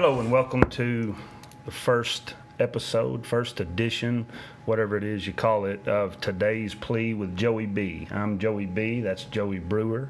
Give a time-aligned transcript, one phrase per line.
[0.00, 1.16] Hello and welcome to
[1.64, 4.26] the first episode, first edition,
[4.64, 8.06] whatever it is you call it, of today's plea with Joey B.
[8.12, 9.00] I'm Joey B.
[9.00, 10.08] That's Joey Brewer.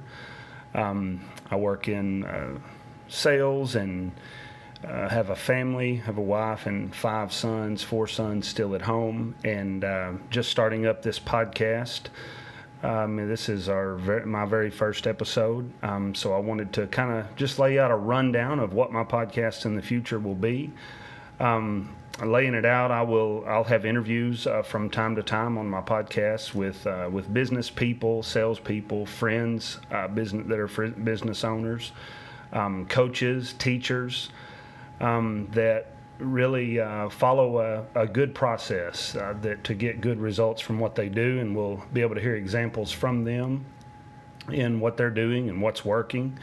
[0.75, 2.59] Um, I work in uh,
[3.09, 4.13] sales and
[4.87, 9.37] uh, have a family, have a wife and five sons, four sons still at home,
[9.43, 12.09] and uh, just starting up this podcast.
[12.83, 17.35] Um, this is our my very first episode, um, so I wanted to kind of
[17.35, 20.71] just lay out a rundown of what my podcast in the future will be.
[21.41, 25.69] Um, laying it out, I will I'll have interviews uh, from time to time on
[25.69, 31.91] my podcast with uh, with business people, salespeople, friends, uh, business that are business owners,
[32.53, 34.31] um, coaches, teachers
[35.01, 40.61] um, that really uh, follow a, a, good process uh, that to get good results
[40.61, 43.65] from what they do, and we'll be able to hear examples from them
[44.51, 46.39] in what they're doing and what's working.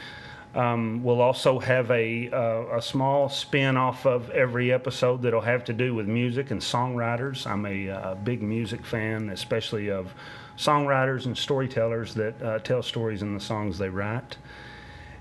[0.55, 5.65] Um, we'll also have a, uh, a small spin off of every episode that'll have
[5.65, 7.45] to do with music and songwriters.
[7.45, 10.15] I'm a, uh, big music fan, especially of
[10.57, 14.37] songwriters and storytellers that uh, tell stories in the songs they write.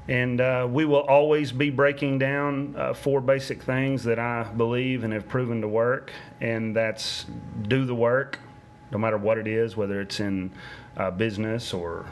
[0.06, 5.02] And uh, we will always be breaking down uh, four basic things that I believe
[5.02, 7.24] and have proven to work, and that's
[7.69, 8.38] do the work,
[8.91, 10.52] no matter what it is, whether it's in
[10.98, 12.05] uh, business or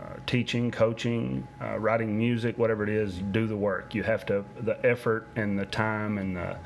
[0.00, 3.96] uh, teaching, coaching, uh, writing music, whatever it is, do the work.
[3.96, 6.56] You have to, the effort and the time and the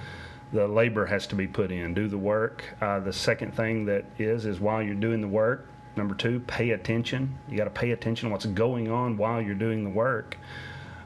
[0.55, 1.94] the labor has to be put in.
[1.94, 2.64] Do the work.
[2.80, 5.66] Uh, the second thing that is is while you're doing the work.
[5.96, 7.36] Number two, pay attention.
[7.48, 10.38] You got to pay attention to what's going on while you're doing the work.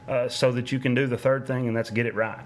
[0.09, 2.43] Uh, so that you can do the third thing, and that's get it right.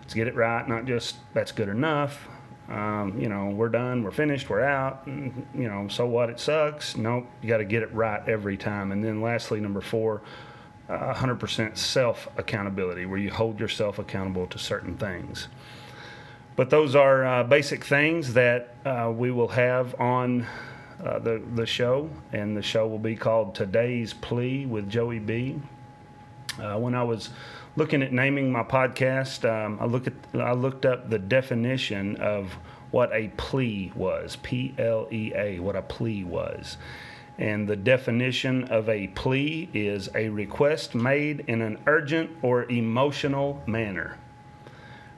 [0.00, 2.26] Let's get it right, not just that's good enough.
[2.70, 5.02] Um, you know, we're done, we're finished, we're out.
[5.06, 6.30] You know, so what?
[6.30, 6.96] It sucks.
[6.96, 8.92] Nope, you got to get it right every time.
[8.92, 10.22] And then lastly, number four,
[10.88, 15.48] uh, 100% self accountability, where you hold yourself accountable to certain things.
[16.56, 20.46] But those are uh, basic things that uh, we will have on
[21.04, 25.60] uh, the, the show, and the show will be called Today's Plea with Joey B.
[26.60, 27.30] Uh, when I was
[27.76, 32.56] looking at naming my podcast, um, I look at I looked up the definition of
[32.90, 34.36] what a plea was.
[34.36, 35.58] P L E A.
[35.58, 36.76] What a plea was.
[37.38, 43.62] And the definition of a plea is a request made in an urgent or emotional
[43.66, 44.18] manner.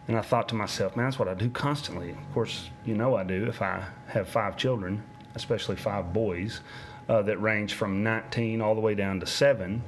[0.06, 2.10] And I thought to myself, man, that's what I do constantly.
[2.10, 5.02] Of course, you know I do if I have five children,
[5.34, 6.60] especially five boys
[7.08, 9.82] uh, that range from 19 all the way down to seven.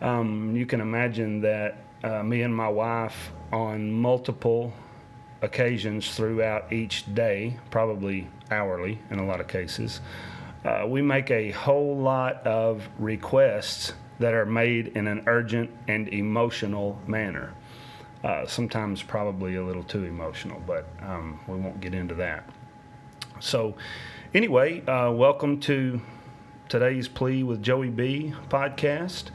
[0.00, 4.72] Um, you can imagine that uh, me and my wife, on multiple
[5.42, 10.00] occasions throughout each day, probably hourly in a lot of cases,
[10.64, 16.08] uh, we make a whole lot of requests that are made in an urgent and
[16.08, 17.54] emotional manner.
[18.22, 22.44] Uh, sometimes probably a little too emotional, but um, we won't get into that.
[23.40, 23.76] So,
[24.34, 26.00] anyway, uh, welcome to
[26.68, 29.30] today's Plea with Joey B podcast.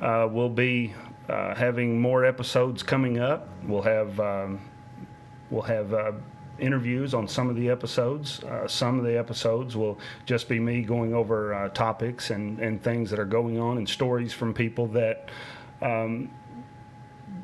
[0.00, 0.94] Uh, we'll be
[1.28, 3.48] uh, having more episodes coming up.
[3.64, 4.60] We'll have um,
[5.50, 6.12] we'll have uh,
[6.58, 8.42] interviews on some of the episodes.
[8.44, 12.82] Uh, some of the episodes will just be me going over uh, topics and, and
[12.82, 15.30] things that are going on and stories from people that.
[15.82, 16.30] Um,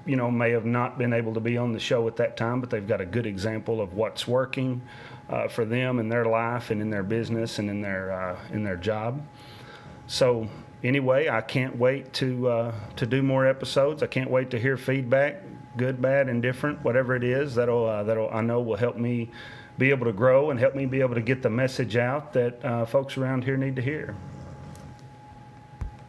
[0.04, 2.60] you know, may have not been able to be on the show at that time,
[2.60, 4.82] but they've got a good example of what's working
[5.28, 8.76] uh, for them in their life and in their business and in their in their
[8.76, 9.24] job.
[10.08, 10.48] So
[10.84, 14.02] anyway, I can't wait to uh, to do more episodes.
[14.02, 15.42] I can't wait to hear feedback,
[15.76, 17.54] good, bad, indifferent, whatever it is.
[17.54, 19.30] That'll uh, that'll I know will help me
[19.78, 22.64] be able to grow and help me be able to get the message out that
[22.64, 24.14] uh, folks around here need to hear.